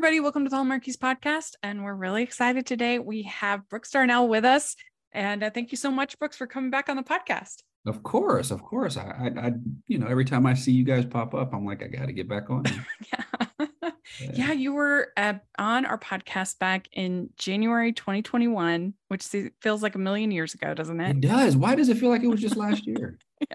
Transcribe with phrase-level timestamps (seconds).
[0.00, 0.20] everybody.
[0.20, 1.56] Welcome to the Hallmarkies podcast.
[1.62, 2.98] And we're really excited today.
[2.98, 4.74] We have Brooks Darnell with us.
[5.12, 7.56] And uh, thank you so much, Brooks, for coming back on the podcast.
[7.84, 8.96] Of course, of course.
[8.96, 9.52] I, I, I,
[9.88, 12.14] you know, every time I see you guys pop up, I'm like, I got to
[12.14, 12.64] get back on.
[13.12, 13.46] yeah.
[13.90, 14.30] yeah.
[14.32, 19.26] yeah, you were uh, on our podcast back in January 2021, which
[19.60, 21.10] feels like a million years ago, doesn't it?
[21.10, 21.58] It does.
[21.58, 23.18] Why does it feel like it was just last year?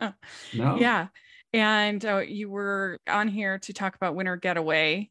[0.00, 0.12] yeah.
[0.54, 0.76] No.
[0.78, 1.08] Yeah.
[1.52, 5.10] And uh, you were on here to talk about Winter Getaway,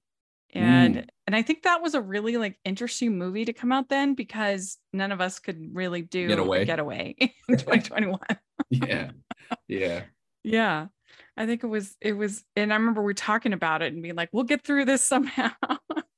[0.58, 1.06] and mm.
[1.26, 4.78] and i think that was a really like interesting movie to come out then because
[4.94, 6.66] none of us could really do get away.
[6.66, 8.20] get away in 2021
[8.70, 9.12] yeah.
[9.68, 10.04] Yeah.
[10.44, 10.88] Yeah.
[11.36, 14.02] I think it was it was and i remember we are talking about it and
[14.02, 15.52] being like we'll get through this somehow.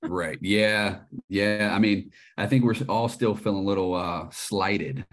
[0.02, 0.40] Right.
[0.42, 1.00] Yeah.
[1.28, 1.72] Yeah.
[1.72, 5.06] I mean i think we're all still feeling a little uh slighted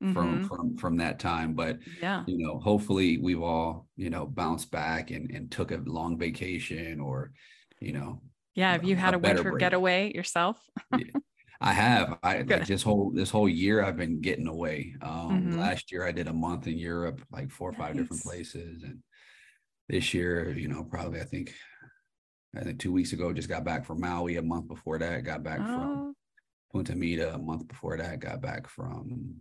[0.00, 0.44] from mm-hmm.
[0.44, 2.24] from from that time but yeah.
[2.26, 7.00] you know hopefully we've all you know bounced back and and took a long vacation
[7.00, 7.32] or
[7.80, 8.20] you know
[8.54, 8.72] yeah.
[8.72, 9.60] Have you had a, a winter break.
[9.60, 10.58] getaway yourself?
[10.96, 11.04] yeah,
[11.60, 12.18] I have.
[12.22, 14.94] I like this whole this whole year I've been getting away.
[15.02, 15.58] Um, mm-hmm.
[15.58, 17.80] Last year I did a month in Europe, like four or nice.
[17.80, 18.98] five different places, and
[19.88, 21.54] this year, you know, probably I think
[22.56, 24.36] I think two weeks ago just got back from Maui.
[24.36, 25.64] A month before that, got back oh.
[25.64, 26.16] from
[26.72, 27.34] Punta Mita.
[27.34, 29.40] A month before that, got back from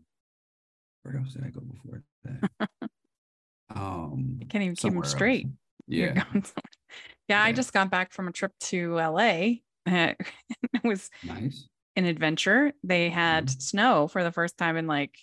[1.04, 2.70] where else did I go before that?
[3.76, 5.46] um, you can't even keep them straight.
[5.46, 5.54] Else.
[5.88, 6.24] Yeah.
[7.30, 9.54] Yeah, yeah, I just got back from a trip to LA.
[9.86, 10.18] it
[10.84, 11.68] was nice.
[11.96, 12.74] An adventure.
[12.84, 13.60] They had mm-hmm.
[13.60, 15.16] snow for the first time in like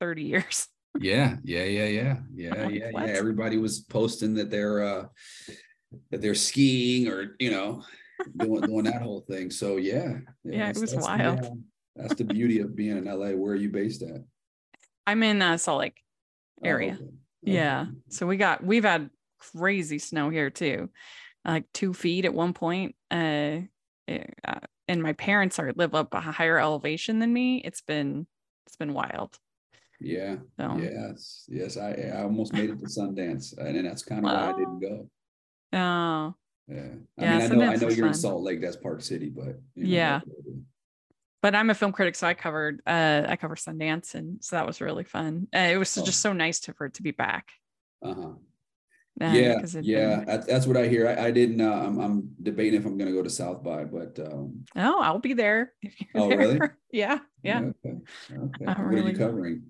[0.00, 0.68] 30 years.
[0.98, 3.00] Yeah, yeah, yeah, yeah, yeah, yeah, yeah.
[3.02, 5.04] Everybody was posting that they're uh
[6.10, 7.82] that they're skiing or you know
[8.38, 9.50] doing doing that whole thing.
[9.50, 11.40] So yeah, yeah, yeah it was wild.
[11.40, 11.50] Uh,
[11.96, 13.32] that's the beauty of being in LA.
[13.32, 14.22] Where are you based at?
[15.06, 16.00] I'm in uh, Salt Lake
[16.64, 16.96] oh, area.
[16.98, 17.12] Oh, okay.
[17.42, 20.88] Yeah, so we got we've had crazy snow here too
[21.46, 22.94] like two feet at one point.
[23.10, 23.60] Uh,
[24.08, 27.58] eh, uh, and my parents are live up a higher elevation than me.
[27.64, 28.26] It's been
[28.66, 29.38] it's been wild.
[30.00, 30.36] Yeah.
[30.58, 30.76] So.
[30.78, 31.44] Yes.
[31.48, 31.76] Yes.
[31.76, 35.08] I I almost made it to Sundance, and that's kind of why I didn't go.
[35.72, 36.34] Oh.
[36.68, 36.80] Yeah.
[37.18, 38.08] I yeah, mean, I know I know you're fun.
[38.08, 38.60] in Salt Lake.
[38.60, 40.20] That's Park City, but you know, yeah.
[41.42, 44.66] But I'm a film critic, so I covered uh I cover Sundance, and so that
[44.66, 45.48] was really fun.
[45.54, 46.04] Uh, it was oh.
[46.04, 47.50] just so nice to for it to be back.
[48.02, 48.28] Uh huh.
[49.18, 50.44] Uh, yeah, yeah, been...
[50.46, 51.08] that's what I hear.
[51.08, 51.60] I, I didn't.
[51.60, 55.00] Uh, I'm, I'm debating if I'm going to go to South by, but um, oh,
[55.00, 55.72] I'll be there.
[56.14, 56.38] oh, there.
[56.38, 56.60] really?
[56.92, 57.60] yeah, yeah.
[57.60, 57.96] Okay.
[58.30, 58.64] okay.
[58.64, 59.10] What really...
[59.10, 59.62] are you covering?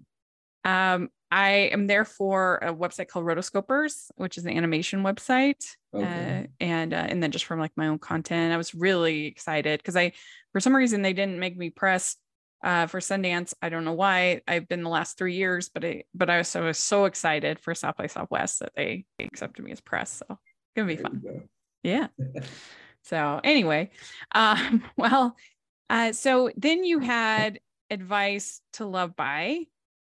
[0.65, 5.65] Um, I am there for a website called Rotoscopers, which is an animation website,
[5.95, 6.45] okay.
[6.45, 8.53] uh, and uh, and then just from like my own content.
[8.53, 10.13] I was really excited because I,
[10.53, 12.17] for some reason, they didn't make me press
[12.63, 13.55] uh, for Sundance.
[13.63, 16.49] I don't know why I've been the last three years, but I but I was
[16.49, 20.23] so, was so excited for South by Southwest that they accepted me as press.
[20.27, 21.49] So it's gonna be there fun.
[21.83, 22.09] Yeah.
[23.03, 23.91] so anyway,
[24.33, 25.37] um, well,
[25.91, 29.61] uh, so then you had advice to love by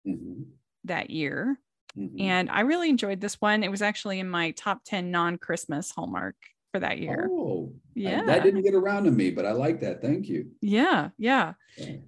[0.06, 0.42] mm-hmm.
[0.84, 1.58] that year.
[1.98, 2.20] Mm-hmm.
[2.20, 3.64] And I really enjoyed this one.
[3.64, 6.36] It was actually in my top 10 non Christmas Hallmark
[6.72, 7.28] for that year.
[7.30, 8.22] Oh, yeah.
[8.22, 10.00] I, that didn't get around to me, but I like that.
[10.00, 10.50] Thank you.
[10.60, 11.54] Yeah, yeah.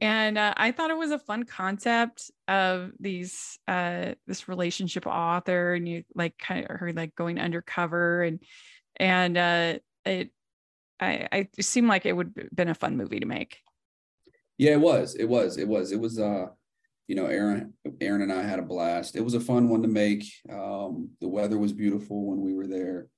[0.01, 5.73] And uh, I thought it was a fun concept of these uh this relationship author
[5.73, 8.43] and you like kind of her like going undercover and
[8.97, 10.31] and uh it
[11.01, 13.59] I I it seemed like it would have been a fun movie to make.
[14.59, 15.15] Yeah, it was.
[15.15, 15.57] It was.
[15.57, 15.93] It was.
[15.93, 16.47] It was uh
[17.09, 19.17] you know, Erin, Erin and I had a blast.
[19.17, 20.25] It was a fun one to make.
[20.51, 23.09] Um, the weather was beautiful when we were there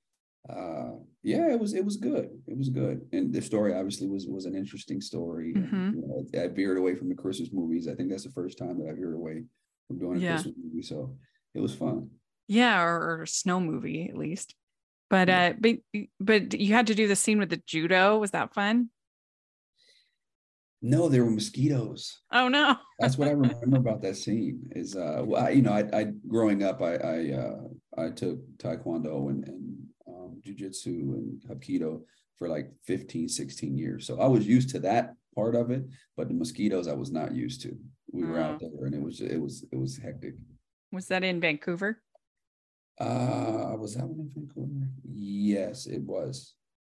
[0.48, 0.90] uh,
[1.22, 2.28] yeah, it was it was good.
[2.46, 5.54] It was good, and the story obviously was was an interesting story.
[5.54, 5.90] Mm-hmm.
[5.94, 7.88] You know, I veered away from the Christmas movies.
[7.88, 9.44] I think that's the first time that I veered away
[9.88, 10.32] from doing a yeah.
[10.34, 11.16] Christmas movie, so
[11.54, 12.10] it was fun.
[12.46, 14.54] Yeah, or, or a snow movie at least.
[15.08, 15.48] But yeah.
[15.48, 15.76] uh, but
[16.20, 18.18] but you had to do the scene with the judo.
[18.18, 18.90] Was that fun?
[20.82, 22.20] No, there were mosquitoes.
[22.30, 22.76] Oh no!
[22.98, 24.60] That's what I remember about that scene.
[24.72, 27.60] Is uh, well, I, you know, I, I growing up, I I uh,
[27.96, 29.73] I took taekwondo and and
[30.44, 32.02] jujitsu and hapkido
[32.36, 34.06] for like 15, 16 years.
[34.06, 35.84] So I was used to that part of it,
[36.16, 37.76] but the mosquitoes I was not used to.
[38.12, 40.34] We were out there and it was it was it was hectic.
[40.92, 42.00] Was that in Vancouver?
[43.00, 44.88] Uh was that one in Vancouver?
[45.04, 46.54] Yes, it was.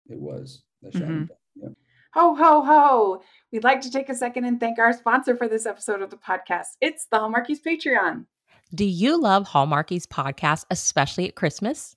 [0.08, 0.62] It was.
[0.82, 1.24] That mm-hmm.
[1.54, 1.68] yeah.
[2.14, 3.22] Ho ho ho.
[3.52, 6.16] We'd like to take a second and thank our sponsor for this episode of the
[6.16, 6.76] podcast.
[6.80, 8.26] It's the Hallmarkies Patreon.
[8.74, 11.96] Do you love Hallmarkies podcast, especially at Christmas?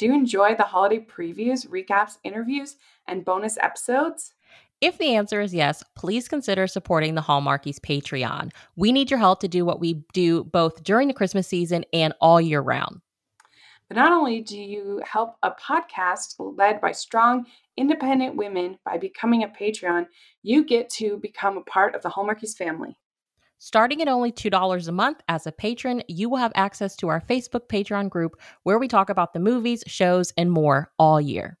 [0.00, 2.76] Do you enjoy the holiday previews, recaps, interviews,
[3.06, 4.32] and bonus episodes?
[4.80, 8.50] If the answer is yes, please consider supporting the Hallmarkies Patreon.
[8.76, 12.14] We need your help to do what we do both during the Christmas season and
[12.18, 13.02] all year round.
[13.88, 17.44] But not only do you help a podcast led by strong,
[17.76, 20.06] independent women by becoming a Patreon,
[20.42, 22.96] you get to become a part of the Hallmarkies family.
[23.62, 27.20] Starting at only $2 a month as a patron, you will have access to our
[27.20, 31.58] Facebook Patreon group where we talk about the movies, shows, and more all year.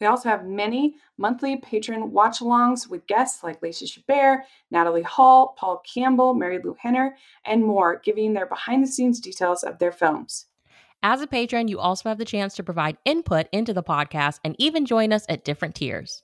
[0.00, 5.56] We also have many monthly patron watch alongs with guests like Lacey Chabert, Natalie Hall,
[5.58, 10.46] Paul Campbell, Marilu Henner, and more, giving their behind the scenes details of their films.
[11.02, 14.54] As a patron, you also have the chance to provide input into the podcast and
[14.60, 16.22] even join us at different tiers.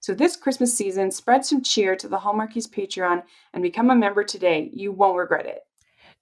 [0.00, 3.22] So this Christmas season, spread some cheer to the Hallmarkies Patreon
[3.52, 4.70] and become a member today.
[4.72, 5.60] You won't regret it.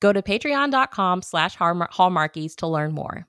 [0.00, 3.26] Go to patreon.com slash hallmarkies to learn more.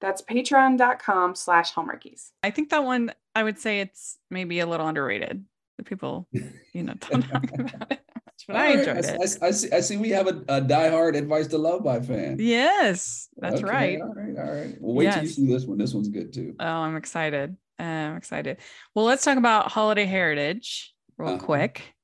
[0.00, 2.30] That's patreon.com slash hallmarkies.
[2.42, 5.44] I think that one, I would say it's maybe a little underrated.
[5.76, 6.26] The people,
[6.72, 8.00] you know, don't talk about it.
[8.46, 9.38] But I enjoyed I, it.
[9.42, 12.36] I, I, see, I see we have a, a diehard Advice to Love by fan.
[12.40, 14.00] Yes, that's Okay, right.
[14.00, 14.76] All right, all right.
[14.80, 15.76] Well, wait till you see this one.
[15.76, 16.54] This one's good too.
[16.58, 17.56] Oh, I'm excited.
[17.78, 18.58] Uh, I'm excited.
[18.94, 21.44] Well, let's talk about holiday heritage real Uh-huh.
[21.44, 21.94] quick.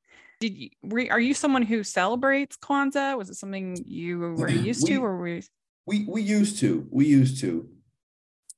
[0.40, 3.16] Did you, were, are you someone who celebrates Kwanzaa?
[3.16, 5.42] Was it something you were used to, We- or were you?
[5.86, 6.86] We we used to.
[6.90, 7.68] We used to.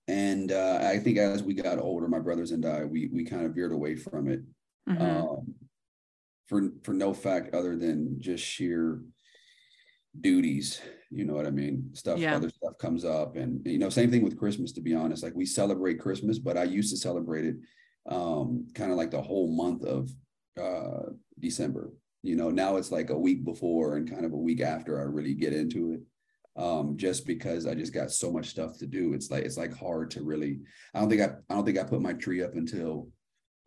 [0.06, 3.44] And uh, I think as we got older, my brothers and I, we we kind
[3.44, 4.42] of veered away from it.
[4.88, 5.00] Mhm.
[5.00, 5.54] um,
[6.46, 9.00] for for no fact other than just sheer
[10.20, 10.80] duties.
[11.10, 11.90] You know what I mean?
[11.94, 12.36] Stuff, Yeah.
[12.36, 14.72] other stuff comes up, and you know, same thing with Christmas.
[14.72, 17.56] To be honest, like we celebrate Christmas, but I used to celebrate it
[18.08, 20.10] um, kind of like the whole month of
[20.60, 21.92] uh, December.
[22.22, 25.04] You know, now it's like a week before and kind of a week after I
[25.04, 26.00] really get into it.
[26.56, 29.12] Um, just because I just got so much stuff to do.
[29.12, 30.60] It's like it's like hard to really.
[30.94, 33.08] I don't think I I don't think I put my tree up until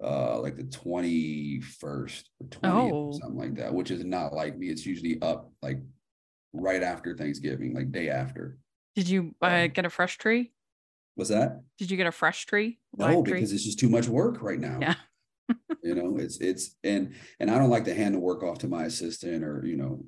[0.02, 2.90] uh like the 21st or 20th Oh.
[3.08, 5.80] or something like that which is not like me it's usually up like
[6.54, 8.58] right after thanksgiving like day after
[8.96, 10.52] Did you uh, get a fresh tree?
[11.16, 12.80] what's that Did you get a fresh tree?
[12.98, 13.34] no tree?
[13.34, 14.96] because it's just too much work right now Yeah.
[15.84, 18.68] you know it's it's and and i don't like to hand the work off to
[18.68, 20.04] my assistant or you know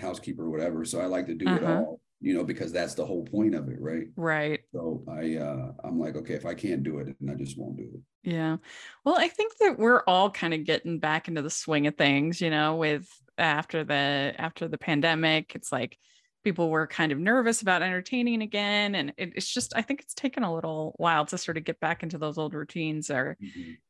[0.00, 1.72] housekeeper or whatever so i like to do it Uh-huh.
[1.72, 4.60] all you know because that's the whole point of it right Right.
[4.72, 7.76] so i uh i'm like okay if i can't do it then i just won't
[7.76, 8.00] do it
[8.30, 8.56] Yeah.
[9.04, 12.40] Well, I think that we're all kind of getting back into the swing of things,
[12.40, 13.06] you know, with
[13.38, 15.54] after the after the pandemic.
[15.54, 15.98] It's like
[16.44, 18.94] people were kind of nervous about entertaining again.
[18.94, 21.80] And it, it's just I think it's taken a little while to sort of get
[21.80, 23.36] back into those old routines or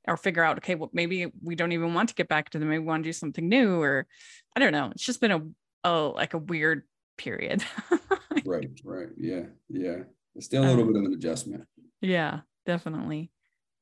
[0.09, 2.69] or figure out, okay, well, maybe we don't even want to get back to them.
[2.69, 4.07] Maybe we want to do something new, or
[4.55, 4.91] I don't know.
[4.93, 5.43] It's just been a
[5.85, 6.83] oh like a weird
[7.19, 7.65] period.
[8.45, 9.99] right right yeah yeah
[10.35, 11.65] it's still a little Um, bit of an adjustment
[12.01, 13.31] Yeah, definitely.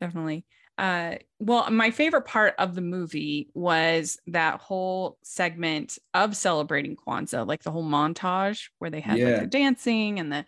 [0.00, 0.46] Definitely.
[0.76, 7.46] Uh well, my favorite part of the movie was that whole segment of celebrating Kwanzaa,
[7.46, 10.44] like the whole montage where they had like the dancing and the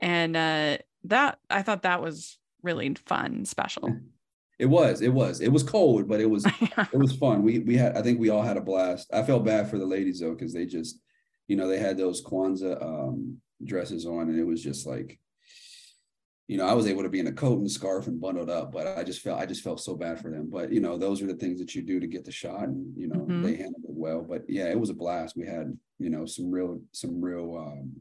[0.00, 3.96] and uh that I thought that was really fun, special.
[4.56, 7.42] It was, it was, it was cold, but it was, it was fun.
[7.42, 9.12] We we had, I think we all had a blast.
[9.12, 11.00] I felt bad for the ladies though, because they just,
[11.48, 15.18] you know, they had those Kwanzaa um, dresses on, and it was just like,
[16.46, 18.70] you know, I was able to be in a coat and scarf and bundled up,
[18.70, 20.50] but I just felt, I just felt so bad for them.
[20.50, 22.94] But you know, those are the things that you do to get the shot, and
[22.96, 23.42] you know, Mhm.
[23.42, 24.20] they handled it well.
[24.22, 25.36] But yeah, it was a blast.
[25.36, 27.92] We had, you know, some real, some real um,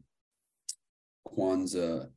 [1.27, 2.05] Kwanzaa.
[2.05, 2.09] I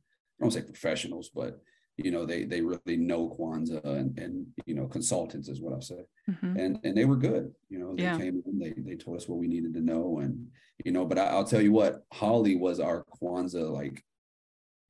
[0.43, 1.61] don't say professionals, but
[1.97, 5.81] you know they they really know Kwanzaa and and you know consultants is what I'll
[5.81, 6.55] say Mhm.
[6.59, 8.17] and and they were good you know they Yeah.
[8.17, 10.47] came in they they told us what we needed to know and
[10.85, 14.05] you know but I, I'll tell you what Holly was our Kwanzaa like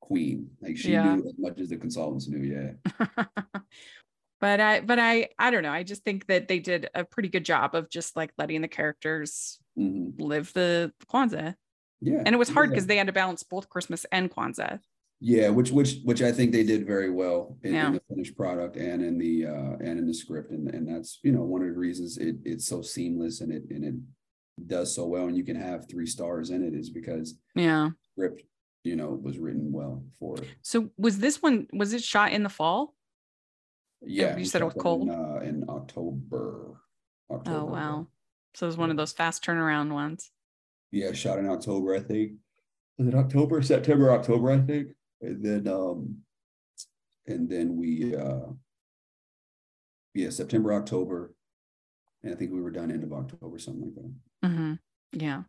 [0.08, 1.14] queen like she Yeah.
[1.16, 2.70] knew as much as the consultants knew yeah
[4.40, 5.72] but I but I I don't know.
[5.72, 8.68] I just think that they did a pretty good job of just like letting the
[8.68, 11.54] characters hmm live the Kwanzaa.
[12.00, 12.74] yeah And it was hard yeah.
[12.74, 14.78] because they had to balance both Christmas and Kwanzaa.
[15.20, 17.86] yeah which which which I think they did very well in, Yeah.
[17.88, 21.10] in the finished product and in the uh and in the script and and that's
[21.26, 23.96] you know one of the reasons it it's so seamless and it and it
[24.74, 27.90] does so well and you can have three stars in it is because Yeah.
[28.12, 28.40] script
[28.84, 32.42] you know was written well for it So was this one was it shot in
[32.42, 32.94] the fall?
[34.00, 35.02] Yeah, you said it was cold?
[35.02, 36.80] In, uh, in October.
[37.30, 37.58] October.
[37.58, 38.06] Oh wow.
[38.54, 40.30] So it was one of those fast turnaround ones.
[40.92, 42.32] Yeah, shot in October, I think.
[42.96, 44.88] Was it October, September, October, I think.
[45.20, 46.18] And then um
[47.26, 48.46] and then we uh
[50.14, 51.34] yeah, September, October.
[52.22, 54.48] And I think we were done end of October, something like that.
[54.48, 54.72] hmm
[55.12, 55.42] Yeah.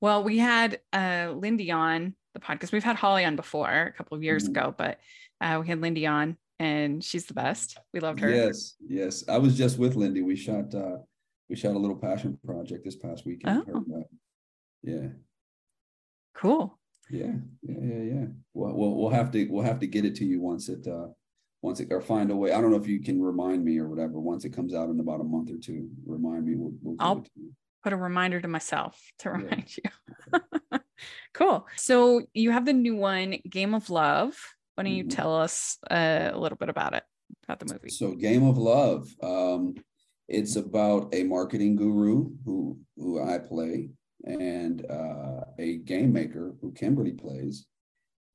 [0.00, 2.72] Well, we had uh Lyndie on the podcast.
[2.72, 4.50] We've had Holly on before a couple of years Mhm.
[4.50, 5.00] ago, but
[5.40, 7.78] uh we had Lyndie on and she's the best.
[7.92, 8.30] We loved her.
[8.30, 9.28] Yes, yes.
[9.28, 10.22] I was just with Lyndie.
[10.22, 10.98] We shot uh
[11.48, 13.64] we shot a little passion project this past weekend.
[13.68, 13.72] Oh.
[13.72, 14.02] Her, uh,
[14.82, 15.08] yeah.
[16.34, 16.78] Cool.
[17.08, 18.26] Yeah, yeah, yeah, yeah.
[18.52, 21.08] Well, we'll we'll have to we'll have to get it to you once it uh
[21.62, 22.52] once it or find a way.
[22.52, 24.20] I don't know if you can remind me or whatever.
[24.20, 26.56] Once it comes out in about a month or two, remind me.
[26.56, 27.24] We'll, we'll I'll
[27.82, 29.90] put a reminder to myself to remind yeah.
[30.32, 30.78] you.
[31.34, 31.66] cool.
[31.76, 34.36] So you have the new one, Game of Love.
[34.74, 35.10] Why don't you mm-hmm.
[35.10, 37.02] tell us uh, a little bit about it,
[37.44, 37.90] about the movie?
[37.90, 39.08] So Game of Love.
[39.22, 39.74] Um,
[40.28, 43.90] it's about a marketing guru who who I play
[44.24, 47.66] and uh, a game maker who Kimberley plays,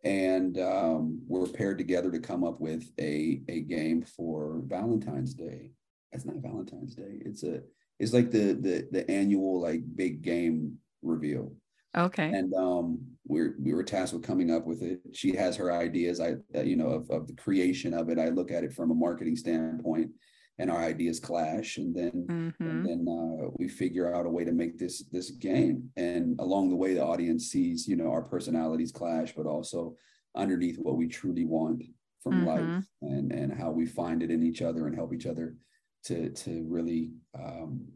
[0.04, 5.72] and um, we're paired together to come up with a a game for Valentine's Day.
[6.12, 7.20] It's not Valentine's Day.
[7.26, 7.62] It's a
[8.00, 11.54] it's like the the the annual like big game reveal.
[11.98, 12.32] Okay.
[12.34, 15.02] And um, we're we were tasked with coming up with it.
[15.14, 16.20] She has her ideas.
[16.20, 18.20] I uh, you know of of the creation of it.
[18.20, 20.12] I look at it from a marketing standpoint
[20.62, 22.70] and our ideas clash and then mm-hmm.
[22.70, 26.70] and then uh, we figure out a way to make this this game and along
[26.70, 29.96] the way the audience sees you know our personalities clash but also
[30.36, 31.84] underneath what we truly want
[32.22, 32.48] from mm-hmm.
[32.48, 35.56] life and and how we find it in each other and help each other
[36.04, 37.88] to to really um,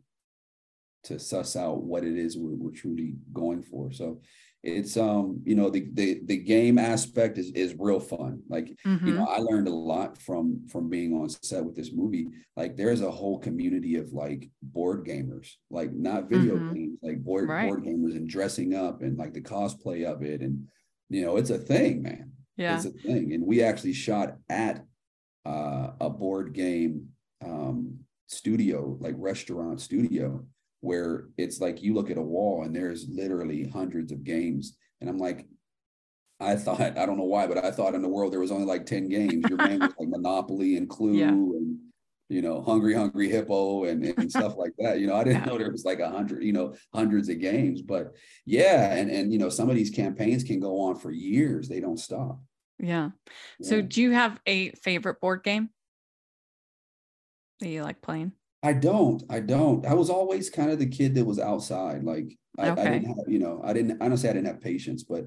[1.05, 3.91] to suss out what it is we're, we're truly going for.
[3.91, 4.21] So
[4.65, 8.41] it's um you know the the, the game aspect is is real fun.
[8.49, 9.07] Like mm-hmm.
[9.07, 12.27] you know i learned a lot from from being on set with this movie.
[12.57, 16.73] Like there's a whole community of like board gamers like not video mm-hmm.
[16.73, 17.67] games like board right.
[17.67, 20.41] board gamers and dressing up and like the cosplay of it.
[20.41, 20.67] And
[21.09, 22.31] you know it's a thing man.
[22.57, 22.75] Yeah.
[22.75, 23.33] It's a thing.
[23.33, 24.83] And we actually shot at
[25.45, 27.09] uh, a board game
[27.43, 30.43] um studio like restaurant studio
[30.81, 34.77] where it's like you look at a wall and there's literally hundreds of games.
[35.01, 35.45] And I'm like,
[36.39, 38.65] I thought, I don't know why, but I thought in the world there was only
[38.65, 39.45] like 10 games.
[39.49, 41.29] Your game was like Monopoly and Clue yeah.
[41.29, 41.77] and,
[42.27, 44.99] you know, Hungry Hungry Hippo and, and stuff like that.
[44.99, 45.45] You know, I didn't yeah.
[45.45, 47.81] know there was like a hundred, you know, hundreds of games.
[47.81, 48.13] But
[48.45, 51.69] yeah, and and you know, some of these campaigns can go on for years.
[51.69, 52.39] They don't stop.
[52.79, 53.11] Yeah.
[53.59, 53.69] yeah.
[53.69, 55.69] So do you have a favorite board game
[57.59, 58.31] that you like playing?
[58.65, 59.21] I don't.
[59.29, 59.85] I don't.
[59.85, 62.03] I was always kind of the kid that was outside.
[62.03, 62.81] Like I, okay.
[62.81, 64.01] I didn't have, you know, I didn't.
[64.01, 65.25] I don't say I didn't have patience, but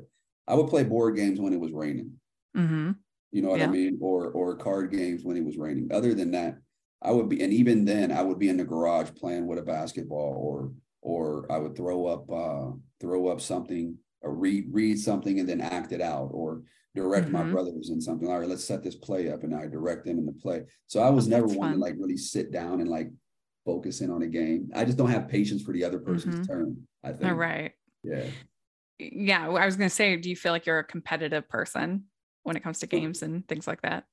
[0.48, 2.14] I would play board games when it was raining.
[2.56, 2.92] Mm-hmm.
[3.30, 3.66] You know what yeah.
[3.66, 3.96] I mean?
[4.00, 5.92] Or or card games when it was raining.
[5.92, 6.58] Other than that,
[7.00, 9.62] I would be, and even then, I would be in the garage playing with a
[9.62, 15.38] basketball, or or I would throw up uh throw up something, or read read something
[15.38, 16.62] and then act it out, or
[16.96, 17.34] direct mm-hmm.
[17.34, 18.26] my brothers in something.
[18.26, 20.62] All right, let's set this play up, and I direct them in the play.
[20.88, 23.12] So I was oh, never one to like really sit down and like
[23.68, 24.70] focusing on a game.
[24.74, 26.52] I just don't have patience for the other person's mm-hmm.
[26.52, 26.76] turn.
[27.04, 27.24] I think.
[27.24, 27.72] All right.
[28.02, 28.24] Yeah.
[28.98, 29.46] Yeah.
[29.46, 32.04] I was going to say, do you feel like you're a competitive person
[32.44, 34.04] when it comes to games and things like that?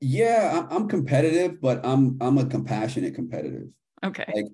[0.00, 3.68] Yeah, I'm competitive, but I'm I'm a compassionate competitive.
[4.02, 4.24] Okay.
[4.34, 4.46] Like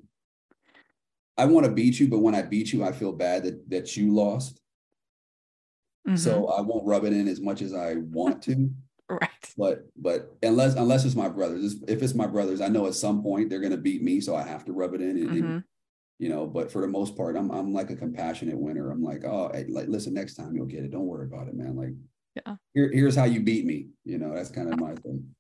[1.39, 3.97] I want to beat you, but when I beat you, I feel bad that that
[3.97, 4.61] you lost.
[6.07, 6.17] Mm-hmm.
[6.17, 8.71] So I won't rub it in as much as I want to.
[9.21, 9.31] Right.
[9.57, 13.23] But but unless unless it's my brothers, if it's my brothers, I know at some
[13.23, 15.11] point they're gonna beat me, so I have to rub it in.
[15.11, 15.45] And, mm-hmm.
[15.45, 15.65] and,
[16.19, 18.91] you know, but for the most part, I'm I'm like a compassionate winner.
[18.91, 20.93] I'm like, oh, hey, like listen, next time you'll get it.
[20.93, 21.77] Don't worry about it, man.
[21.77, 21.95] Like,
[22.37, 23.89] yeah, here, here's how you beat me.
[24.05, 25.35] You know, that's kind of my thing.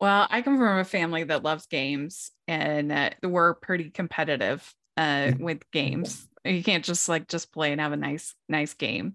[0.00, 5.32] Well, I come from a family that loves games, and uh, we're pretty competitive uh,
[5.38, 6.26] with games.
[6.44, 9.14] You can't just like just play and have a nice nice game.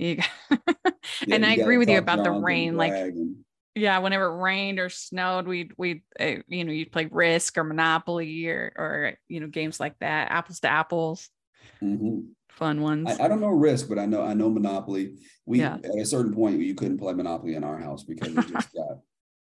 [0.00, 0.16] You
[0.50, 2.74] yeah, and I agree with you about the rain.
[2.74, 3.36] Like, and...
[3.74, 7.64] yeah, whenever it rained or snowed, we'd we'd uh, you know you'd play Risk or
[7.64, 11.28] Monopoly or or you know games like that, apples to apples.
[11.82, 12.20] Mm-hmm.
[12.48, 13.10] Fun ones.
[13.10, 15.18] I, I, don't know Risk, but I know I know Monopoly.
[15.44, 15.74] We yeah.
[15.74, 18.98] at a certain point you couldn't play Monopoly in our house because it just got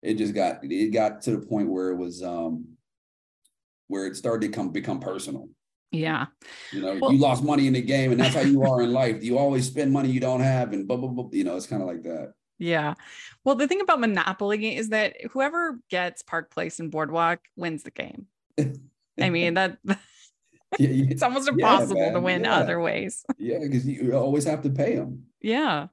[0.01, 2.65] it just got it got to the point where it was um
[3.88, 5.50] where it started to come become personal.
[5.91, 6.27] Yeah.
[6.71, 8.93] You know, well, you lost money in the game and that's how you are in
[8.93, 9.24] life.
[9.24, 11.29] You always spend money you don't have and blah, blah, blah.
[11.31, 12.33] You know, it's kind of like that.
[12.57, 12.93] Yeah.
[13.43, 17.91] Well, the thing about Monopoly is that whoever gets Park Place and Boardwalk wins the
[17.91, 18.27] game.
[19.19, 19.79] I mean, that
[20.79, 23.25] yeah, yeah, it's almost impossible yeah, to win other ways.
[23.38, 25.24] Yeah, because you always have to pay them.
[25.41, 25.88] Yeah.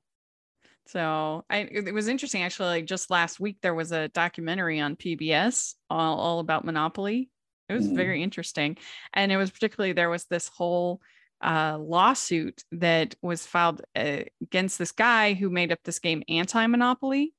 [0.87, 2.69] So I it was interesting actually.
[2.69, 7.29] Like just last week there was a documentary on PBS all, all about Monopoly
[7.69, 7.97] it was mm-hmm.
[7.97, 8.77] very interesting.
[9.13, 11.01] And it was particularly, there was this whole
[11.41, 16.67] uh, lawsuit that was filed uh, against this guy who made up this game anti
[16.67, 17.35] monopoly.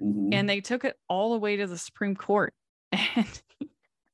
[0.00, 0.32] Mm-hmm.
[0.32, 2.52] And they took it all the way to the Supreme Court.
[3.16, 3.42] And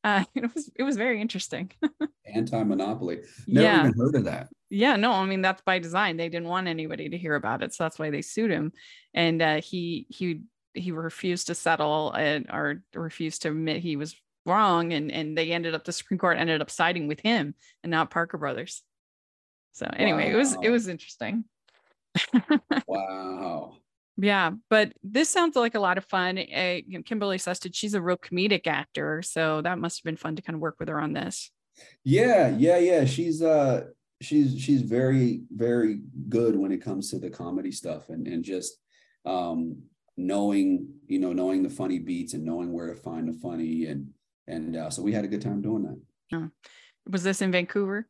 [0.03, 1.71] uh, it was it was very interesting.
[2.25, 3.21] Anti-monopoly.
[3.47, 3.81] Never yeah.
[3.81, 4.49] even heard of that.
[4.71, 6.17] Yeah, no, I mean that's by design.
[6.17, 8.73] They didn't want anybody to hear about it, so that's why they sued him.
[9.13, 14.15] And uh, he he he refused to settle and or refused to admit he was
[14.47, 17.91] wrong and and they ended up the supreme court ended up siding with him and
[17.91, 18.83] not parker brothers
[19.73, 20.35] so anyway wow.
[20.35, 21.45] it was it was interesting
[22.87, 23.77] wow.
[24.17, 26.39] Yeah, but this sounds like a lot of fun.
[26.39, 30.43] Uh, Kimberley Sustad, she's a real comedic actor, so that must have been fun to
[30.43, 31.51] kind of work with her on this.
[32.05, 33.05] Yeah, yeah, yeah.
[33.07, 33.85] She's uh
[34.21, 38.75] she's she's very very good when it comes to the comedy stuff and and just
[39.25, 39.81] um
[40.19, 44.09] knowing you know knowing the funny beats and knowing where to find the funny and
[44.51, 46.51] and uh, so we had a good time doing that.
[47.09, 48.07] Was this in Vancouver?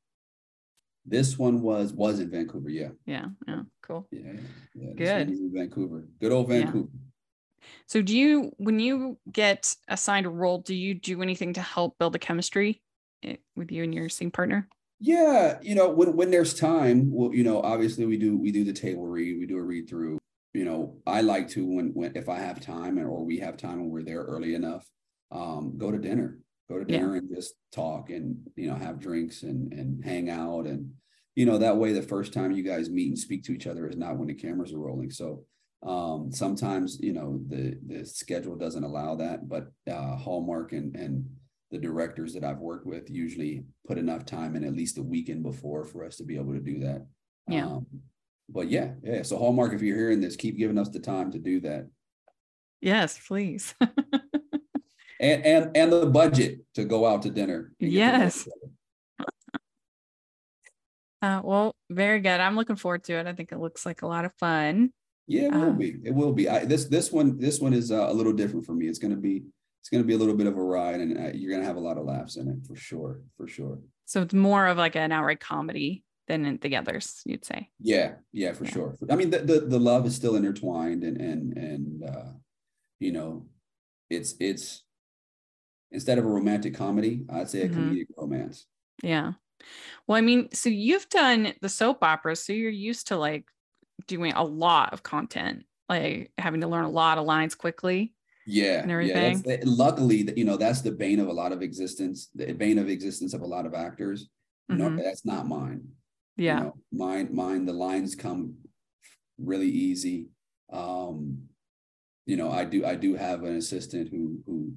[1.07, 2.69] This one was was in Vancouver.
[2.69, 2.91] Yeah.
[3.07, 3.27] Yeah.
[3.47, 3.63] Yeah.
[3.83, 4.07] Cool.
[4.11, 4.33] Yeah.
[4.75, 5.31] yeah Good.
[5.31, 6.07] in Vancouver.
[6.21, 6.89] Good old Vancouver.
[6.93, 7.01] Yeah.
[7.87, 11.99] So do you when you get assigned a role, do you do anything to help
[11.99, 12.83] build the chemistry
[13.23, 14.69] eh, with you and your scene partner?
[14.99, 18.65] Yeah, you know, when when there's time, well, you know, obviously we do we do
[18.65, 20.19] the table read, we do a read through.
[20.53, 23.57] You know, I like to when when if I have time and or we have
[23.57, 24.87] time and we're there early enough,
[25.31, 27.19] um, go to dinner, go to dinner yeah.
[27.19, 30.91] and just talk and you know have drinks and and hang out and
[31.35, 33.89] you know that way the first time you guys meet and speak to each other
[33.89, 35.11] is not when the cameras are rolling.
[35.11, 35.45] So
[35.87, 41.25] um, sometimes you know the the schedule doesn't allow that, but uh, Hallmark and and
[41.71, 45.45] the directors that I've worked with usually put enough time in at least a weekend
[45.45, 47.07] before for us to be able to do that.
[47.49, 47.67] Yeah.
[47.67, 47.87] Um,
[48.49, 49.23] but yeah, yeah.
[49.23, 51.89] So Hallmark, if you're hearing this, keep giving us the time to do that.
[52.81, 53.75] Yes, please.
[55.21, 57.73] and and and the budget to go out to dinner.
[57.79, 58.49] Yes.
[61.23, 62.41] Uh, well, very good.
[62.41, 63.27] I'm looking forward to it.
[63.27, 64.91] I think it looks like a lot of fun.
[65.27, 65.97] Yeah, it will um, be.
[66.03, 66.49] It will be.
[66.49, 68.87] I, this this one this one is uh, a little different for me.
[68.87, 69.43] It's going to be
[69.81, 71.67] it's going to be a little bit of a ride and uh, you're going to
[71.67, 74.77] have a lot of laughs in it for sure for sure so it's more of
[74.77, 78.71] like an outright comedy than the others you'd say yeah yeah for yeah.
[78.71, 82.33] sure i mean the, the, the love is still intertwined and and and uh
[82.99, 83.47] you know
[84.11, 84.85] it's it's
[85.93, 87.91] instead of a romantic comedy i'd say a mm-hmm.
[87.91, 88.67] comedic romance.
[89.03, 89.33] Yeah.
[90.07, 93.45] Well i mean so you've done the soap operas so you're used to like
[94.07, 98.15] doing a lot of content like having to learn a lot of lines quickly
[98.47, 99.43] yeah and everything.
[99.47, 102.79] yeah, luckily that you know that's the bane of a lot of existence the bane
[102.79, 104.29] of existence of a lot of actors.
[104.71, 104.97] Mm-hmm.
[104.97, 105.83] no that's not mine.
[106.37, 106.59] Yeah.
[106.59, 108.55] you know, mine mine the lines come
[109.39, 110.29] really easy.
[110.73, 111.43] Um
[112.27, 114.73] you know i do i do have an assistant who who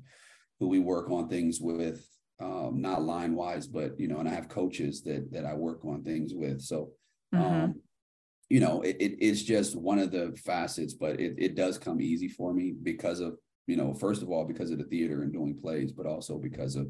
[0.64, 2.08] who we work on things with
[2.40, 5.84] um not line wise but you know and i have coaches that that i work
[5.86, 6.90] on things with so
[7.34, 7.44] mm-hmm.
[7.44, 7.82] um
[8.50, 12.02] you know it, it, it's just one of the facets but it, it does come
[12.02, 13.36] easy for me because of
[13.68, 16.76] you know, first of all, because of the theater and doing plays, but also because
[16.76, 16.88] of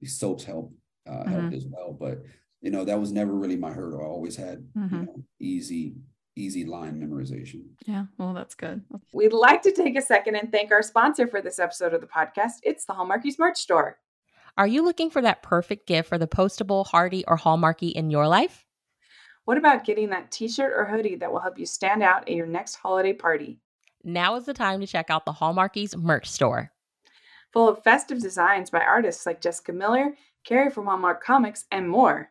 [0.00, 0.72] the soaps help
[1.08, 1.32] uh, mm-hmm.
[1.32, 1.96] helped as well.
[1.98, 2.22] But
[2.60, 4.00] you know, that was never really my hurdle.
[4.00, 4.94] I always had mm-hmm.
[4.94, 5.94] you know, easy
[6.36, 7.62] easy line memorization.
[7.86, 8.82] Yeah, well, that's good.
[9.12, 12.06] We'd like to take a second and thank our sponsor for this episode of the
[12.06, 12.54] podcast.
[12.62, 13.98] It's the Hallmarkies merch store.
[14.56, 18.28] Are you looking for that perfect gift for the postable, Heartie, or Hallmarky in your
[18.28, 18.64] life?
[19.44, 22.34] What about getting that t shirt or hoodie that will help you stand out at
[22.34, 23.60] your next holiday party?
[24.04, 26.70] now is the time to check out the Hallmarkies merch store.
[27.52, 32.30] Full of festive designs by artists like Jessica Miller, Carrie from Hallmark Comics, and more.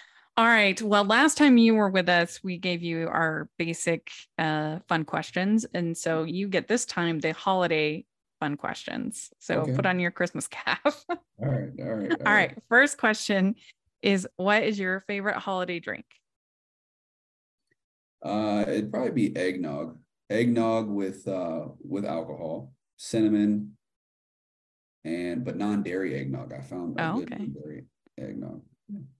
[0.37, 0.81] All right.
[0.81, 5.65] Well, last time you were with us, we gave you our basic uh, fun questions.
[5.73, 8.05] And so you get this time the holiday
[8.39, 9.29] fun questions.
[9.39, 9.73] So okay.
[9.73, 10.79] put on your Christmas cap.
[11.09, 11.69] all right.
[11.79, 12.11] All right.
[12.11, 12.51] All, all right.
[12.51, 12.57] right.
[12.69, 13.55] First question
[14.01, 16.05] is What is your favorite holiday drink?
[18.23, 19.97] Uh, it'd probably be eggnog.
[20.29, 23.77] Eggnog with uh with alcohol, cinnamon,
[25.03, 26.53] and but non-dairy eggnog.
[26.53, 27.47] I found oh, okay.
[27.47, 27.85] dairy
[28.17, 28.61] eggnog.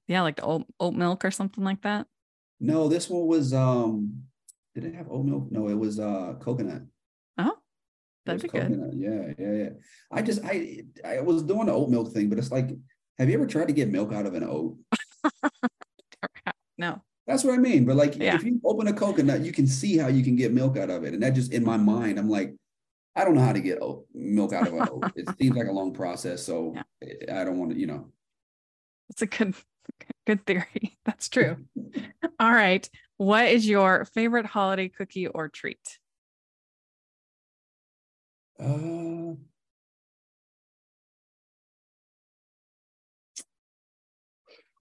[0.07, 2.07] Yeah, like the oat, oat milk or something like that.
[2.59, 4.23] No, this one was um
[4.75, 5.51] did it have oat milk?
[5.51, 6.83] No, it was uh coconut.
[7.37, 7.57] Oh,
[8.25, 8.91] that'd be coconut.
[8.91, 8.99] good.
[8.99, 9.69] Yeah, yeah, yeah.
[10.11, 12.69] I just I I was doing the oat milk thing, but it's like,
[13.17, 14.77] have you ever tried to get milk out of an oat?
[16.77, 17.01] no.
[17.27, 17.85] That's what I mean.
[17.85, 18.35] But like, yeah.
[18.35, 21.03] if you open a coconut, you can see how you can get milk out of
[21.03, 21.13] it.
[21.13, 22.53] And that just in my mind, I'm like,
[23.15, 25.11] I don't know how to get oat, milk out of an oat.
[25.15, 26.43] It seems like a long process.
[26.43, 27.39] So yeah.
[27.39, 28.11] I don't want to, you know.
[29.11, 29.55] It's a good,
[30.25, 30.97] good theory.
[31.05, 31.57] That's true.
[32.39, 32.89] All right.
[33.17, 35.99] What is your favorite holiday cookie or treat?
[38.57, 39.35] Uh,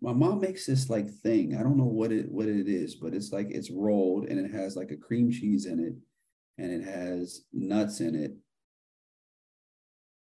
[0.01, 1.57] my mom makes this like thing.
[1.57, 4.53] I don't know what it what it is, but it's like it's rolled and it
[4.53, 5.95] has like a cream cheese in it
[6.63, 8.37] and it has nuts in it.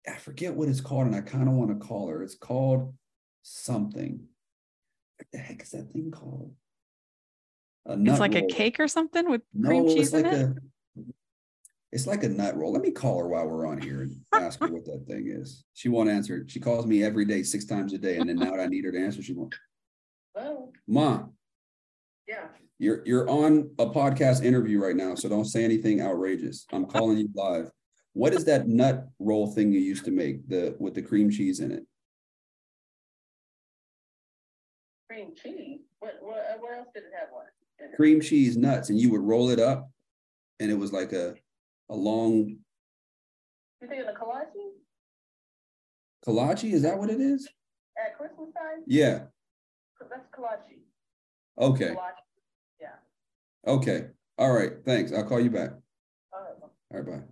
[0.09, 2.23] I forget what it's called, and I kind of want to call her.
[2.23, 2.95] It's called
[3.43, 4.27] something.
[5.19, 6.55] What the heck is that thing called?
[7.87, 8.45] A it's like roll.
[8.45, 10.47] a cake or something with cream no, cheese like in it.
[10.47, 11.03] A,
[11.91, 12.73] it's like a nut roll.
[12.73, 15.65] Let me call her while we're on here and ask her what that thing is.
[15.75, 16.45] She won't answer.
[16.47, 18.85] She calls me every day, six times a day, and then now that I need
[18.85, 19.55] her to answer, she won't.
[20.35, 20.73] Hello.
[20.87, 21.25] Ma.
[22.27, 22.47] Yeah.
[22.79, 26.67] You're you're on a podcast interview right now, so don't say anything outrageous.
[26.73, 27.71] I'm calling you live.
[28.15, 31.61] What is that nut roll thing you used to make the with the cream cheese
[31.61, 31.85] in it?
[35.13, 35.81] Cream cheese.
[35.99, 37.45] What what, uh, what else did it have one?
[37.97, 39.91] Cream cheese nuts, and you would roll it up,
[40.59, 41.35] and it was like a
[41.91, 42.57] a long.
[43.83, 44.71] You think of the kolache?
[46.27, 47.47] Kolache, is that what it is?
[48.03, 48.85] At Christmas time?
[48.87, 49.25] Yeah.
[50.01, 50.81] That's kolache.
[51.59, 51.91] Okay.
[51.91, 52.23] Kolache.
[52.81, 52.89] Yeah.
[53.67, 54.07] Okay.
[54.39, 54.73] All right.
[54.87, 55.13] Thanks.
[55.13, 55.73] I'll call you back.
[56.33, 56.71] All right.
[56.95, 57.21] All right.
[57.21, 57.27] Bye.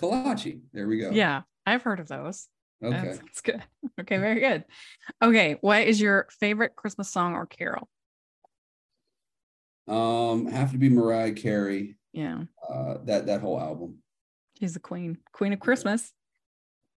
[0.00, 0.60] Kolache.
[0.72, 1.10] There we go.
[1.10, 2.48] Yeah, I've heard of those.
[2.84, 3.02] Okay.
[3.02, 3.62] That's, good.
[4.00, 4.64] Okay, very good.
[5.22, 7.88] Okay, what is your favorite Christmas song or carol?
[9.88, 11.96] Um, have to be Mariah Carey.
[12.12, 12.42] Yeah.
[12.68, 13.98] Uh, that that whole album.
[14.58, 16.12] She's the queen, queen of Christmas.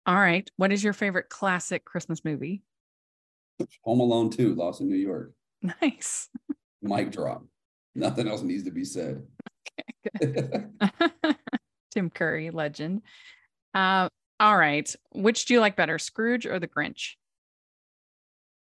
[0.06, 0.48] All right.
[0.56, 2.62] What is your favorite classic Christmas movie?
[3.82, 5.32] Home Alone 2, Lost in New York.
[5.82, 6.28] Nice.
[6.82, 7.44] Mic drop.
[7.94, 9.22] Nothing else needs to be said.
[10.22, 11.34] Okay,
[11.90, 13.02] Tim Curry, legend.
[13.74, 14.08] Uh,
[14.40, 14.92] all right.
[15.12, 17.14] Which do you like better, Scrooge or the Grinch?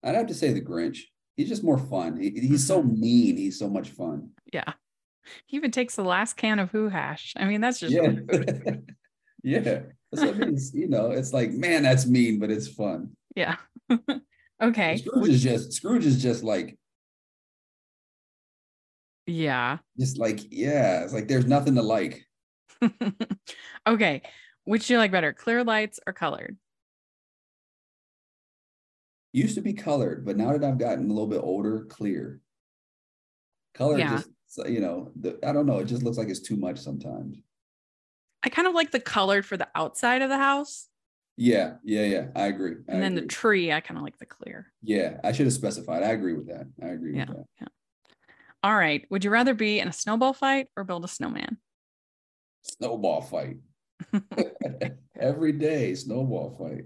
[0.03, 0.99] I'd have to say the Grinch.
[1.37, 2.19] He's just more fun.
[2.19, 2.99] He, he's so mm-hmm.
[2.99, 3.37] mean.
[3.37, 4.31] He's so much fun.
[4.51, 4.73] Yeah.
[5.45, 7.33] He even takes the last can of Who hash.
[7.37, 8.11] I mean, that's just yeah.
[9.43, 9.81] yeah.
[10.13, 13.11] So I mean, you know, it's like, man, that's mean, but it's fun.
[13.35, 13.55] Yeah.
[14.61, 14.97] okay.
[14.97, 16.77] Scrooge is just Scrooge is just like
[19.25, 19.77] yeah.
[19.97, 22.25] Just like, yeah, it's like there's nothing to like.
[23.87, 24.21] okay.
[24.65, 26.57] Which do you like better, clear lights or colored?
[29.33, 32.39] Used to be colored, but now that I've gotten a little bit older, clear.
[33.73, 34.17] Color yeah.
[34.17, 35.79] just, you know, the, I don't know.
[35.79, 37.37] It just looks like it's too much sometimes.
[38.43, 40.87] I kind of like the colored for the outside of the house.
[41.35, 42.25] Yeah, yeah, yeah.
[42.35, 42.75] I agree.
[42.87, 43.21] I and then agree.
[43.21, 44.71] the tree, I kind of like the clear.
[44.83, 46.03] Yeah, I should have specified.
[46.03, 46.67] I agree with that.
[46.81, 47.45] I agree yeah, with that.
[47.59, 47.67] Yeah.
[48.61, 49.05] All right.
[49.09, 51.57] Would you rather be in a snowball fight or build a snowman?
[52.61, 53.57] Snowball fight.
[55.19, 56.85] Every day, snowball fight.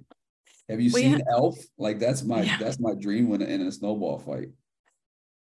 [0.69, 1.25] Have you well, seen yeah.
[1.31, 1.57] Elf?
[1.77, 2.57] Like that's my yeah.
[2.59, 4.49] that's my dream when in a snowball fight.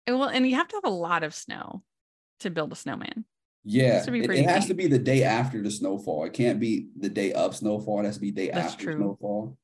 [0.07, 1.83] Well, and you have to have a lot of snow
[2.41, 3.25] to build a snowman.
[3.65, 6.25] Yeah, it, it, has to be the day after the snowfall.
[6.25, 8.01] It can't be the day of snowfall.
[8.01, 8.95] It has to be day that's after true.
[8.95, 9.59] snowfall.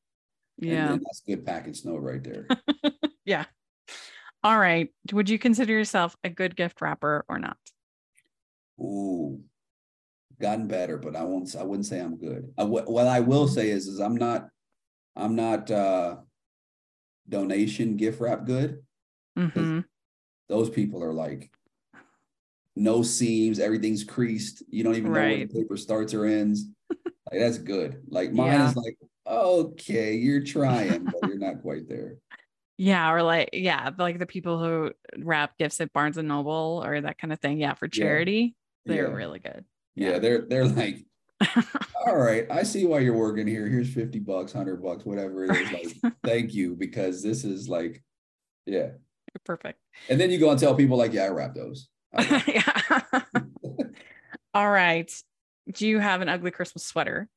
[0.58, 2.46] Yeah, that's good package snow right there.
[3.24, 3.44] yeah.
[4.42, 4.92] All right.
[5.12, 7.56] Would you consider yourself a good gift wrapper or not?
[8.78, 9.40] Ooh,
[10.40, 11.55] gotten better, but I won't.
[11.57, 12.53] I wouldn't say I'm good.
[12.59, 14.49] I, what I will say is, is I'm not.
[15.16, 16.16] I'm not uh
[17.29, 18.83] donation gift wrap good.
[19.38, 19.81] Mm-hmm.
[20.49, 21.51] Those people are like
[22.77, 24.62] no seams, everything's creased.
[24.68, 26.66] You don't even know where the paper starts or ends.
[26.90, 28.03] like that's good.
[28.09, 28.68] Like mine yeah.
[28.68, 32.16] is like, okay, you're trying, but you're not quite there.
[32.77, 37.01] Yeah, or like yeah, like the people who wrap gifts at Barnes and Noble or
[37.01, 37.59] that kind of thing.
[37.59, 38.94] Yeah, for charity, yeah.
[38.94, 39.14] they're yeah.
[39.14, 39.64] really good.
[39.94, 41.04] Yeah, they're they're like,
[42.07, 43.66] all right, I see why you're working here.
[43.66, 45.72] Here's 50 bucks, 100 bucks, whatever it is.
[46.02, 48.02] Like, thank you, because this is like,
[48.66, 48.90] yeah.
[49.44, 49.80] Perfect.
[50.09, 51.88] And then you go and tell people, like, yeah, I wrap those.
[52.46, 52.62] yeah.
[54.54, 55.12] all right.
[55.72, 57.28] Do you have an ugly Christmas sweater?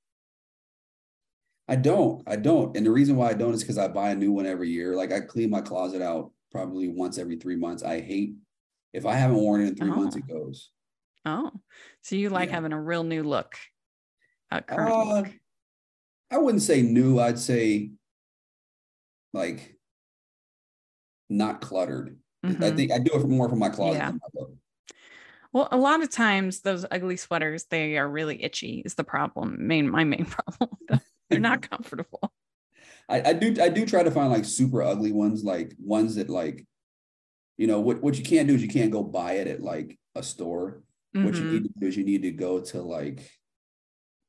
[1.68, 2.24] I don't.
[2.28, 2.76] I don't.
[2.78, 4.96] And the reason why I don't is because I buy a new one every year.
[4.96, 7.84] Like I clean my closet out probably once every three months.
[7.84, 8.36] I hate
[8.94, 9.96] if I haven't worn it in three oh.
[9.96, 10.34] months, it oh.
[10.34, 10.72] goes.
[11.26, 11.52] Oh,
[12.02, 12.56] so you like yeah.
[12.56, 13.56] having a real new look?
[14.52, 15.28] A current uh, look.
[16.32, 17.20] I wouldn't say new.
[17.20, 17.92] I'd say
[19.34, 19.78] like
[21.30, 22.18] not cluttered.
[22.46, 22.64] Mm-hmm.
[22.64, 23.98] I think I do it more for my closet.
[23.98, 24.12] Yeah.
[24.12, 24.46] My
[25.54, 29.68] well, a lot of times those ugly sweaters, they are really itchy is the problem.
[29.68, 30.26] Main my main
[30.60, 30.78] problem.
[31.30, 32.32] They're not comfortable.
[33.10, 36.30] I, I do I do try to find like super ugly ones, like ones that
[36.30, 36.66] like,
[37.58, 39.98] you know, what what you can't do is you can't go buy it at like
[40.16, 40.84] a store.
[41.18, 41.26] Mm-hmm.
[41.26, 41.74] What you need mm-hmm.
[41.74, 43.30] to do is you need to go to like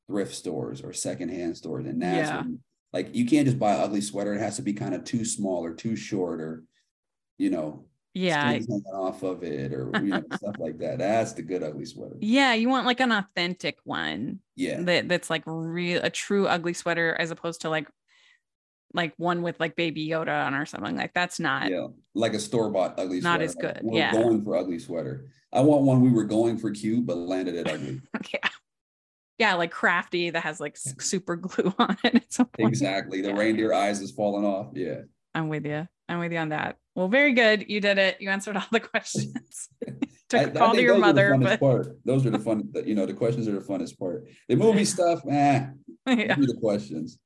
[0.06, 2.36] thrift stores or secondhand stores, and that's yeah.
[2.38, 2.60] when,
[2.92, 4.34] like you can't just buy an ugly sweater.
[4.34, 6.64] It has to be kind of too small or too short or,
[7.36, 8.58] you know, yeah
[8.92, 12.52] off of it or you know, stuff like that that's the good ugly sweater yeah
[12.54, 17.14] you want like an authentic one yeah that that's like real a true ugly sweater
[17.18, 17.88] as opposed to like
[18.94, 20.96] like one with like baby Yoda on or something.
[20.96, 23.20] Like that's not Yeah, like a store bought ugly.
[23.20, 23.68] Sweater not sweater.
[23.68, 24.12] as good, We're yeah.
[24.12, 25.26] going for ugly sweater.
[25.52, 28.00] I want one we were going for cute, but landed at ugly.
[28.32, 28.48] yeah.
[29.38, 32.14] Yeah, like crafty that has like super glue on it.
[32.16, 32.68] at some point.
[32.68, 33.20] exactly.
[33.22, 33.38] The Yeah.
[33.38, 34.68] reindeer eyes is falling off.
[34.74, 35.02] Yeah.
[35.34, 35.86] I'm with you.
[36.08, 36.76] I'm with you on that.
[36.96, 37.66] Well, very good.
[37.68, 38.16] You did it.
[38.20, 39.68] You answered all the questions.
[40.28, 41.98] Took I- a I call to your mother, but part.
[42.04, 42.70] Those are the fun.
[42.84, 44.26] You know, the questions are the funnest part.
[44.48, 45.66] The movie stuff, eh?
[46.06, 46.34] yeah.
[46.34, 47.18] the questions.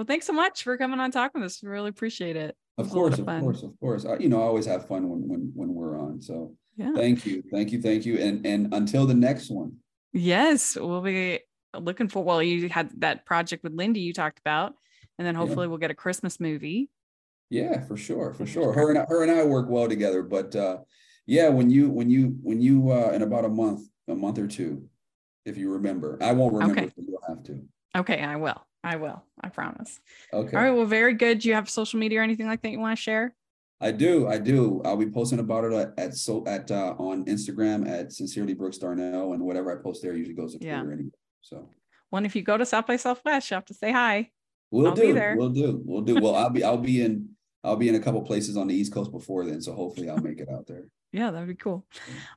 [0.00, 1.62] Well, thanks so much for coming on talking with us.
[1.62, 2.48] We really appreciate it.
[2.48, 3.42] It Of lot course, of fun.
[3.42, 4.06] course, of course.
[4.06, 6.22] I, you know, I always have fun when when when we're on.
[6.22, 6.92] So Yeah.
[6.94, 9.76] thank you, thank you, thank you, and and until the next one.
[10.14, 11.40] Yes, we'll be
[11.78, 12.24] looking for.
[12.24, 14.72] Well, you had that project with Lyndie you talked about,
[15.18, 15.40] and then Yeah.
[15.40, 16.88] hopefully we'll get a Christmas movie.
[17.50, 18.72] Yeah, for sure, for sure.
[18.72, 20.22] Her and I, her and I work well together.
[20.22, 20.78] But uh,
[21.26, 24.46] yeah, when you when you when you uh, in about a month, a month or
[24.46, 24.88] two,
[25.44, 26.90] if you remember, I won't remember, Okay.
[26.96, 27.62] you'll have to.
[27.94, 28.64] Okay, I will.
[28.82, 29.22] I will.
[29.40, 30.00] I promise.
[30.32, 30.56] Okay.
[30.56, 30.70] All right.
[30.70, 31.40] Well, very good.
[31.40, 33.34] Do you have social media or anything like that you want to share?
[33.82, 34.82] I do, I do.
[34.84, 38.76] I'll be posting about it at, at so at uh, on Instagram at sincerely Brooks
[38.76, 40.80] Darnell, and whatever I post there usually goes to Yeah.
[40.80, 41.10] Twitter anyway.
[41.40, 41.70] So
[42.10, 44.30] One, if you go to South by Southwest, you have to say hi.
[44.70, 45.34] we'll I'll do, there.
[45.36, 46.20] we'll do, we'll do.
[46.20, 47.30] Well, I'll be I'll be in
[47.64, 50.18] I'll be in a couple places on the East Coast before then, so hopefully I'll
[50.18, 50.84] make it out there.
[51.12, 51.84] Yeah, that'd be cool.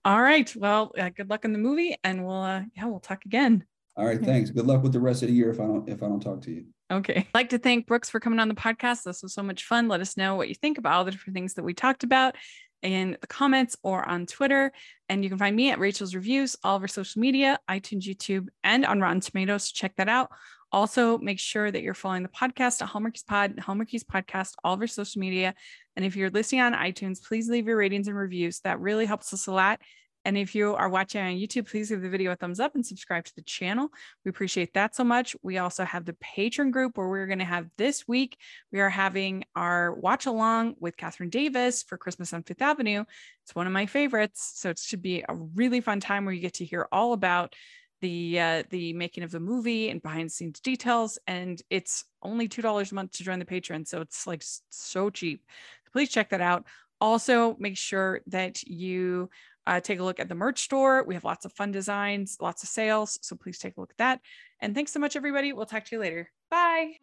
[0.04, 0.52] All right.
[0.56, 3.66] Well, uh, good luck in the movie, and we'll uh, yeah, we'll talk again.
[3.96, 4.50] All right, thanks.
[4.50, 6.42] Good luck with the rest of the year if I don't if I don't talk
[6.42, 6.66] to you.
[6.92, 7.28] Okay.
[7.34, 9.04] I'd like to thank Brooks for coming on the podcast.
[9.04, 9.88] This was so much fun.
[9.88, 12.36] Let us know what you think about all the different things that we talked about
[12.82, 14.72] in the comments or on Twitter.
[15.10, 18.48] And you can find me at Rachel's Reviews, all of our social media, iTunes, YouTube,
[18.64, 19.72] and on Rotten Tomatoes.
[19.72, 20.30] Check that out.
[20.72, 24.82] Also, make sure that you're following the podcast at Hallmarkies Pod, Hallmarkies Podcast, all of
[24.82, 25.54] our social media.
[25.96, 28.60] And if you're listening on iTunes, please leave your ratings and reviews.
[28.62, 29.80] That really helps us a lot.
[30.26, 32.86] And if you are watching on YouTube, please give the video a thumbs up and
[32.86, 33.90] subscribe to the channel.
[34.24, 35.36] We appreciate that so much.
[35.44, 38.38] We also have the patron group where we're going to have this week,
[38.72, 43.04] we are having our watch along with Catherine Davis for Christmas on Fifth Avenue.
[43.44, 44.54] It's one of my favorites.
[44.56, 47.54] So it should be a really fun time where you get to hear all about
[48.02, 51.18] the uh, the making of the movie and behind the scenes details.
[51.26, 53.86] And it's only $2 a month to join the patron.
[53.86, 55.44] So it's like so cheap.
[55.92, 56.66] Please check that out.
[57.00, 59.30] Also, make sure that you
[59.66, 61.04] uh, take a look at the merch store.
[61.04, 63.20] We have lots of fun designs, lots of sales.
[63.22, 64.20] So please take a look at that.
[64.60, 65.54] And thanks so much, everybody.
[65.54, 66.30] We'll talk to you later.
[66.50, 66.94] Bye.